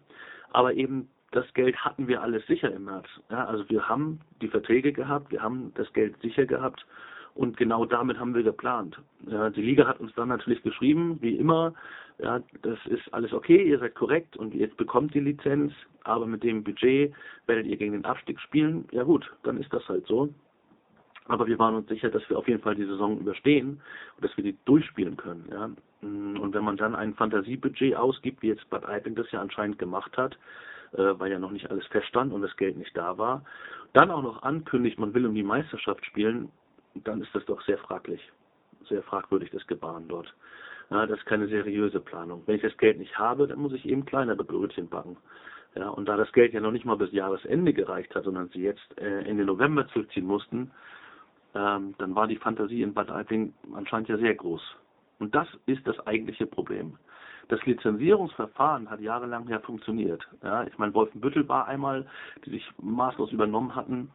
[0.50, 3.06] Aber eben das Geld hatten wir alles sicher im März.
[3.30, 6.86] Ja, also wir haben die Verträge gehabt, wir haben das Geld sicher gehabt
[7.34, 9.00] und genau damit haben wir geplant.
[9.26, 11.74] Ja, die Liga hat uns dann natürlich geschrieben, wie immer,
[12.18, 15.72] ja, das ist alles okay, ihr seid korrekt und jetzt bekommt die Lizenz,
[16.04, 17.12] aber mit dem Budget
[17.46, 18.86] werdet ihr gegen den Abstieg spielen.
[18.92, 20.28] Ja gut, dann ist das halt so.
[21.26, 23.80] Aber wir waren uns sicher, dass wir auf jeden Fall die Saison überstehen
[24.16, 25.48] und dass wir die durchspielen können.
[25.50, 25.70] Ja.
[26.02, 30.16] Und wenn man dann ein Fantasiebudget ausgibt, wie jetzt Bad Aibling das ja anscheinend gemacht
[30.18, 30.36] hat,
[30.92, 33.42] äh, weil ja noch nicht alles feststand und das Geld nicht da war,
[33.94, 36.50] dann auch noch ankündigt, man will um die Meisterschaft spielen,
[36.94, 38.20] dann ist das doch sehr fraglich,
[38.88, 40.32] sehr fragwürdig, das Gebaren dort.
[40.90, 42.42] Ja, das ist keine seriöse Planung.
[42.46, 45.16] Wenn ich das Geld nicht habe, dann muss ich eben kleinere Brötchen backen.
[45.74, 48.62] Ja, und da das Geld ja noch nicht mal bis Jahresende gereicht hat, sondern sie
[48.62, 50.70] jetzt äh, Ende November zurückziehen mussten,
[51.54, 54.62] ähm, dann war die Fantasie in Bad Aibling anscheinend ja sehr groß.
[55.18, 56.98] Und das ist das eigentliche Problem.
[57.48, 60.26] Das Lizenzierungsverfahren hat jahrelang ja funktioniert.
[60.42, 62.06] Ja, ich meine, Wolfenbüttel war einmal,
[62.44, 64.10] die sich maßlos übernommen hatten,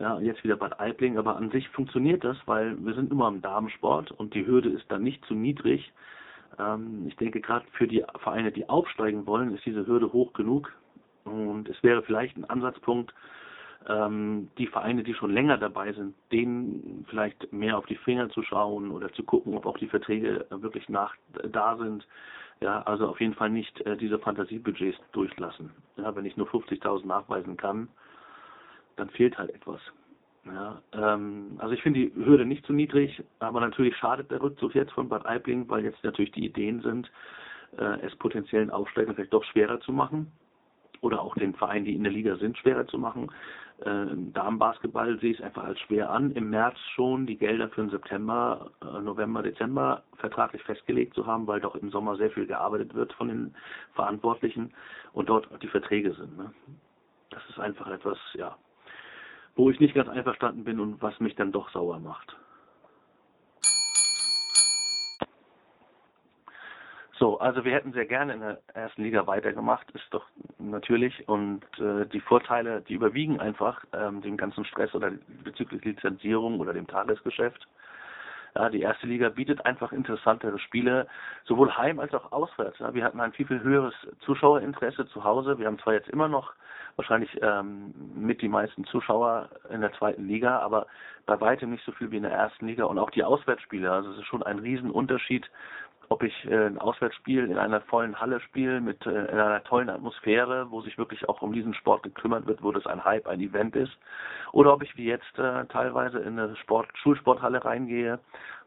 [0.00, 3.42] ja, jetzt wieder Bad Aibling, aber an sich funktioniert das, weil wir sind immer im
[3.42, 5.92] Damensport und die Hürde ist dann nicht zu niedrig.
[6.58, 10.72] Ähm, ich denke, gerade für die Vereine, die aufsteigen wollen, ist diese Hürde hoch genug.
[11.24, 13.12] Und es wäre vielleicht ein Ansatzpunkt,
[13.86, 18.42] ähm, die Vereine, die schon länger dabei sind, denen vielleicht mehr auf die Finger zu
[18.42, 21.14] schauen oder zu gucken, ob auch die Verträge wirklich nach
[21.52, 22.06] da sind.
[22.60, 25.70] Ja, also auf jeden Fall nicht äh, diese Fantasiebudgets durchlassen.
[25.96, 27.88] Ja, wenn ich nur 50.000 nachweisen kann,
[28.98, 29.80] dann fehlt halt etwas.
[30.44, 34.74] Ja, ähm, also ich finde die Hürde nicht zu niedrig, aber natürlich schadet der Rückzug
[34.74, 37.10] jetzt von Bad Aibling, weil jetzt natürlich die Ideen sind,
[37.76, 40.32] äh, es potenziellen Aufsteigern vielleicht doch schwerer zu machen
[41.00, 43.30] oder auch den Vereinen, die in der Liga sind, schwerer zu machen.
[43.80, 47.82] Äh, Damenbasketball sehe ich es einfach als schwer an, im März schon die Gelder für
[47.82, 52.46] den September, äh, November, Dezember vertraglich festgelegt zu haben, weil doch im Sommer sehr viel
[52.46, 53.54] gearbeitet wird von den
[53.94, 54.72] Verantwortlichen
[55.12, 56.36] und dort die Verträge sind.
[56.36, 56.52] Ne?
[57.30, 58.56] Das ist einfach etwas, ja,
[59.58, 62.36] wo ich nicht ganz einverstanden bin und was mich dann doch sauer macht.
[67.18, 70.24] So, also wir hätten sehr gerne in der ersten Liga weitergemacht, ist doch
[70.60, 71.28] natürlich.
[71.28, 75.10] Und äh, die Vorteile, die überwiegen einfach ähm, dem ganzen Stress oder
[75.42, 77.66] bezüglich Lizenzierung oder dem Tagesgeschäft.
[78.54, 81.08] Ja, die erste Liga bietet einfach interessantere Spiele,
[81.44, 82.78] sowohl heim als auch auswärts.
[82.78, 85.58] Ja, wir hatten ein viel, viel höheres Zuschauerinteresse zu Hause.
[85.58, 86.54] Wir haben zwar jetzt immer noch
[86.98, 90.86] wahrscheinlich ähm, mit die meisten Zuschauer in der zweiten Liga, aber
[91.26, 93.90] bei weitem nicht so viel wie in der ersten Liga und auch die Auswärtsspiele.
[93.90, 95.48] Also es ist schon ein Riesenunterschied,
[96.08, 99.90] ob ich äh, ein Auswärtsspiel in einer vollen Halle spiele mit äh, in einer tollen
[99.90, 103.40] Atmosphäre, wo sich wirklich auch um diesen Sport gekümmert wird, wo das ein Hype, ein
[103.40, 103.96] Event ist,
[104.52, 108.18] oder ob ich wie jetzt äh, teilweise in eine Sport Schulsporthalle reingehe,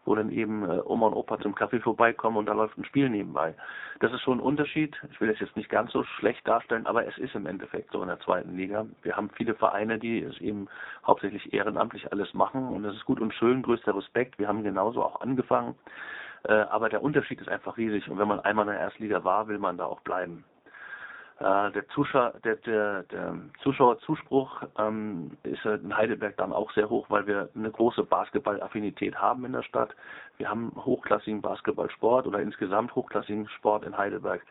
[0.05, 3.09] wo dann eben äh, Oma und Opa zum Kaffee vorbeikommen und da läuft ein Spiel
[3.09, 3.53] nebenbei.
[3.99, 4.95] Das ist schon ein Unterschied.
[5.11, 8.01] Ich will das jetzt nicht ganz so schlecht darstellen, aber es ist im Endeffekt so
[8.01, 8.85] in der zweiten Liga.
[9.03, 10.67] Wir haben viele Vereine, die es eben
[11.05, 14.39] hauptsächlich ehrenamtlich alles machen und das ist gut und schön, größter Respekt.
[14.39, 15.75] Wir haben genauso auch angefangen.
[16.43, 19.47] Äh, aber der Unterschied ist einfach riesig und wenn man einmal in der Erstliga war,
[19.47, 20.43] will man da auch bleiben.
[21.41, 27.09] Äh, der, Zuschauer, der, der, der Zuschauerzuspruch ähm, ist in Heidelberg dann auch sehr hoch,
[27.09, 29.95] weil wir eine große Basketballaffinität haben in der Stadt.
[30.37, 34.45] Wir haben hochklassigen Basketballsport oder insgesamt hochklassigen Sport in Heidelberg.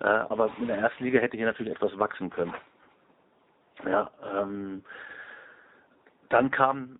[0.00, 2.52] Äh, aber in der ersten Liga hätte hier natürlich etwas wachsen können.
[3.86, 4.84] Ja, ähm,
[6.28, 6.98] dann kam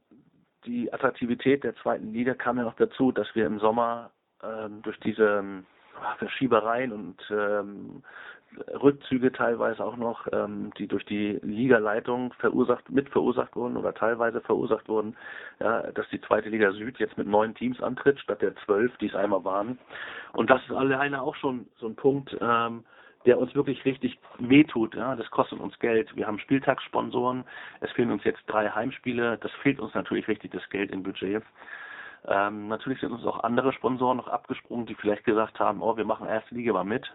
[0.65, 4.11] die Attraktivität der zweiten Liga kam ja noch dazu, dass wir im Sommer
[4.43, 5.67] ähm, durch diese ähm,
[6.19, 8.03] Verschiebereien und ähm,
[8.83, 14.41] Rückzüge teilweise auch noch, ähm, die durch die Ligaleitung verursacht, mit verursacht wurden oder teilweise
[14.41, 15.17] verursacht wurden,
[15.61, 19.07] ja, dass die zweite Liga Süd jetzt mit neun Teams antritt, statt der zwölf, die
[19.07, 19.79] es einmal waren.
[20.33, 22.85] Und das ist alleine auch schon so ein Punkt, ähm,
[23.27, 24.95] der uns wirklich richtig wehtut.
[24.95, 26.15] Ja, das kostet uns Geld.
[26.17, 27.45] Wir haben Spieltagssponsoren.
[27.81, 29.39] Es fehlen uns jetzt drei Heimspiele.
[29.39, 31.43] Das fehlt uns natürlich richtig das Geld im Budget.
[32.27, 36.05] Ähm, natürlich sind uns auch andere Sponsoren noch abgesprungen, die vielleicht gesagt haben, oh, wir
[36.05, 37.13] machen erste Liga mal mit.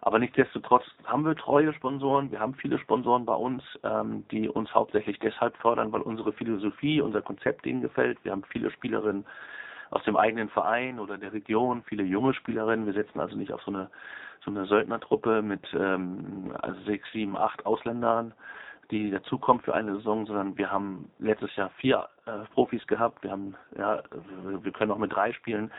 [0.00, 2.30] Aber nichtsdestotrotz haben wir treue Sponsoren.
[2.30, 7.00] Wir haben viele Sponsoren bei uns, ähm, die uns hauptsächlich deshalb fördern, weil unsere Philosophie,
[7.00, 8.18] unser Konzept ihnen gefällt.
[8.22, 9.26] Wir haben viele Spielerinnen
[9.90, 12.86] aus dem eigenen Verein oder der Region, viele junge Spielerinnen.
[12.86, 13.90] Wir setzen also nicht auf so eine
[14.44, 18.32] so eine Söldnertruppe mit ähm, also sechs, sieben, acht Ausländern,
[18.90, 23.22] die dazukommen für eine Saison, sondern wir haben letztes Jahr vier äh, Profis gehabt.
[23.22, 24.02] Wir haben, ja,
[24.42, 25.70] wir können auch mit drei spielen.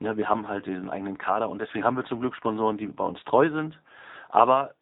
[0.00, 2.86] Ja, wir haben halt diesen eigenen Kader und deswegen haben wir zum Glück Sponsoren, die
[2.86, 3.78] bei uns treu sind.
[4.30, 4.74] Aber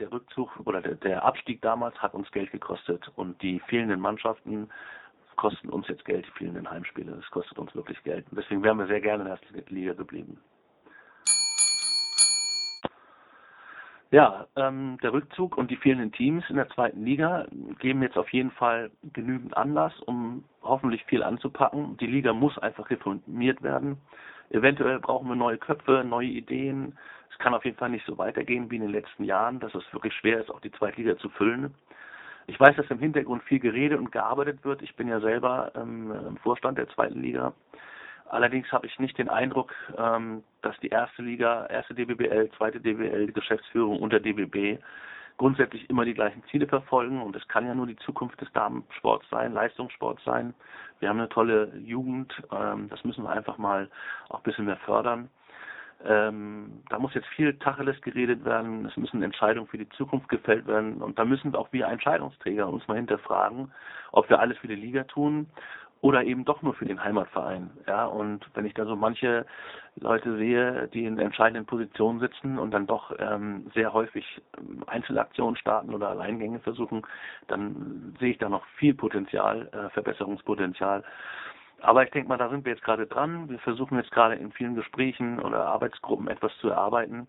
[0.00, 4.68] der Rückzug oder der, der Abstieg damals hat uns Geld gekostet und die fehlenden Mannschaften
[5.36, 7.12] kosten uns jetzt Geld, die fehlenden Heimspiele.
[7.12, 8.26] Das kostet uns wirklich Geld.
[8.30, 10.38] Und deswegen wären wir sehr gerne in der ersten Liga geblieben.
[14.14, 17.48] Ja, ähm, der Rückzug und die fehlenden Teams in der zweiten Liga
[17.80, 21.96] geben jetzt auf jeden Fall genügend Anlass, um hoffentlich viel anzupacken.
[21.96, 23.96] Die Liga muss einfach reformiert werden.
[24.50, 26.96] Eventuell brauchen wir neue Köpfe, neue Ideen.
[27.32, 29.92] Es kann auf jeden Fall nicht so weitergehen wie in den letzten Jahren, dass es
[29.92, 31.74] wirklich schwer ist, auch die zweite Liga zu füllen.
[32.46, 34.80] Ich weiß, dass im Hintergrund viel geredet und gearbeitet wird.
[34.82, 37.52] Ich bin ja selber ähm, im Vorstand der zweiten Liga.
[38.28, 43.26] Allerdings habe ich nicht den Eindruck, ähm, dass die erste Liga, erste DBBL, zweite DBL,
[43.26, 44.80] die Geschäftsführung unter DBB
[45.36, 47.20] grundsätzlich immer die gleichen Ziele verfolgen.
[47.20, 50.54] Und es kann ja nur die Zukunft des Damensports sein, Leistungssport sein.
[51.00, 52.32] Wir haben eine tolle Jugend.
[52.52, 53.90] Ähm, das müssen wir einfach mal
[54.28, 55.28] auch ein bisschen mehr fördern.
[56.06, 60.66] Ähm, da muss jetzt viel Tacheles geredet werden, es müssen Entscheidungen für die Zukunft gefällt
[60.66, 63.72] werden und da müssen auch wir Entscheidungsträger uns mal hinterfragen,
[64.12, 65.46] ob wir alles für die Liga tun
[66.04, 67.70] oder eben doch nur für den Heimatverein.
[67.86, 69.46] Ja, und wenn ich da so manche
[69.96, 74.42] Leute sehe, die in entscheidenden Positionen sitzen und dann doch ähm, sehr häufig
[74.86, 77.06] Einzelaktionen starten oder Alleingänge versuchen,
[77.48, 81.04] dann sehe ich da noch viel Potenzial, äh, Verbesserungspotenzial.
[81.80, 83.48] Aber ich denke mal, da sind wir jetzt gerade dran.
[83.48, 87.28] Wir versuchen jetzt gerade in vielen Gesprächen oder Arbeitsgruppen etwas zu erarbeiten.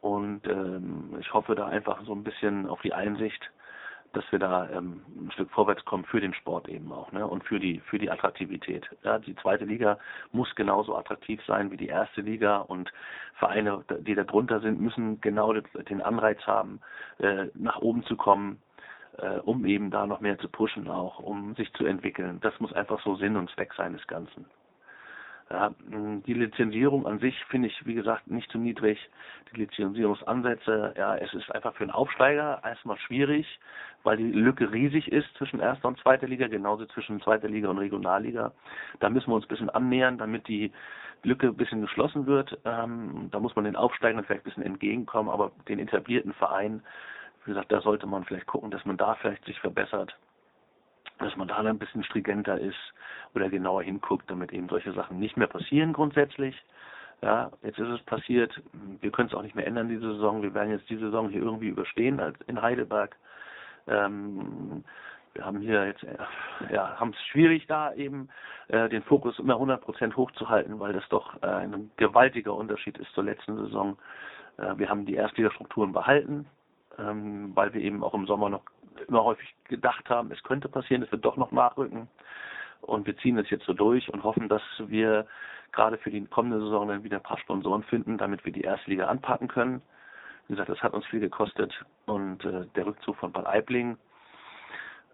[0.00, 3.52] Und ähm, ich hoffe da einfach so ein bisschen auf die Einsicht,
[4.12, 7.26] dass wir da ähm, ein Stück vorwärts kommen für den Sport eben auch ne?
[7.26, 8.88] und für die für die Attraktivität.
[9.02, 9.98] Ja, die zweite Liga
[10.32, 12.92] muss genauso attraktiv sein wie die erste Liga und
[13.34, 16.80] Vereine, die da drunter sind, müssen genau den Anreiz haben,
[17.18, 18.60] äh, nach oben zu kommen
[19.18, 22.38] äh, um eben da noch mehr zu pushen auch, um sich zu entwickeln.
[22.40, 24.46] Das muss einfach so Sinn und Zweck sein des Ganzen.
[25.52, 25.70] Ja,
[26.26, 28.98] die Lizenzierung an sich finde ich, wie gesagt, nicht zu niedrig.
[29.52, 33.46] Die Lizenzierungsansätze, ja, es ist einfach für einen Aufsteiger erstmal schwierig,
[34.02, 37.76] weil die Lücke riesig ist zwischen erster und zweiter Liga, genauso zwischen zweiter Liga und
[37.76, 38.52] Regionalliga.
[39.00, 40.72] Da müssen wir uns ein bisschen annähern, damit die
[41.22, 42.58] Lücke ein bisschen geschlossen wird.
[42.64, 46.82] Ähm, da muss man den Aufsteigern vielleicht ein bisschen entgegenkommen, aber den etablierten Vereinen
[47.44, 50.16] wie gesagt, da sollte man vielleicht gucken, dass man da vielleicht sich verbessert,
[51.22, 52.78] dass man da ein bisschen stringenter ist
[53.34, 56.56] oder genauer hinguckt, damit eben solche Sachen nicht mehr passieren grundsätzlich.
[57.22, 58.52] Ja, jetzt ist es passiert.
[59.00, 60.42] Wir können es auch nicht mehr ändern diese Saison.
[60.42, 63.16] Wir werden jetzt diese Saison hier irgendwie überstehen als in Heidelberg.
[63.86, 64.84] Ähm,
[65.34, 66.16] wir haben hier jetzt, äh,
[66.72, 68.28] ja, haben es schwierig da eben
[68.68, 73.12] äh, den Fokus immer 100 Prozent hochzuhalten, weil das doch äh, ein gewaltiger Unterschied ist
[73.14, 73.96] zur letzten Saison.
[74.58, 76.46] Äh, wir haben die Erstligastrukturen behalten
[76.98, 78.62] ähm, weil wir eben auch im Sommer noch
[79.08, 82.08] immer häufig gedacht haben, es könnte passieren, es wird doch noch nachrücken.
[82.80, 85.26] Und wir ziehen das jetzt so durch und hoffen, dass wir
[85.70, 88.90] gerade für die kommende Saison dann wieder ein paar Sponsoren finden, damit wir die erste
[88.90, 89.82] Liga anpacken können.
[90.48, 91.72] Wie gesagt, das hat uns viel gekostet
[92.06, 93.96] und äh, der Rückzug von Bad Aibling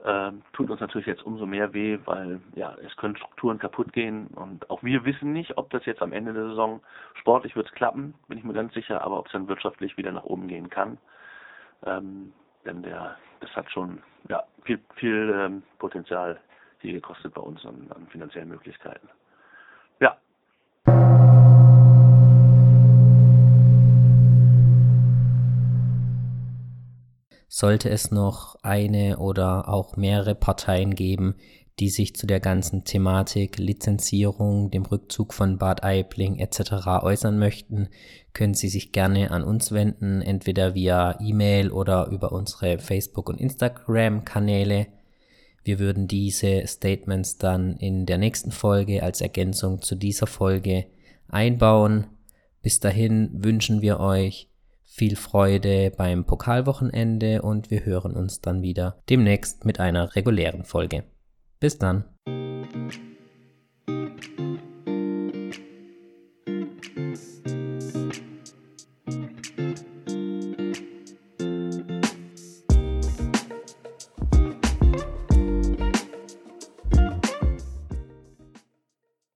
[0.04, 4.28] äh, tut uns natürlich jetzt umso mehr weh, weil ja es können Strukturen kaputt gehen
[4.28, 6.80] und auch wir wissen nicht, ob das jetzt am Ende der Saison
[7.14, 10.24] sportlich wird klappen, bin ich mir ganz sicher, aber ob es dann wirtschaftlich wieder nach
[10.24, 10.98] oben gehen kann.
[11.84, 12.32] Ähm,
[12.64, 16.40] denn der, das hat schon ja, viel, viel ähm, Potenzial
[16.80, 19.08] hier gekostet bei uns an, an finanziellen Möglichkeiten.
[20.00, 20.16] Ja.
[27.48, 31.36] Sollte es noch eine oder auch mehrere Parteien geben,
[31.78, 37.02] die sich zu der ganzen Thematik Lizenzierung, dem Rückzug von Bad Aibling etc.
[37.02, 37.88] äußern möchten,
[38.32, 43.40] können Sie sich gerne an uns wenden, entweder via E-Mail oder über unsere Facebook- und
[43.40, 44.88] Instagram-Kanäle.
[45.62, 50.86] Wir würden diese Statements dann in der nächsten Folge als Ergänzung zu dieser Folge
[51.28, 52.06] einbauen.
[52.62, 54.48] Bis dahin wünschen wir euch
[54.84, 61.04] viel Freude beim Pokalwochenende und wir hören uns dann wieder demnächst mit einer regulären Folge.
[61.60, 62.04] Bis dann.